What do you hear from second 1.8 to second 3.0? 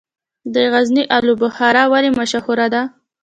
ولې مشهوره ده؟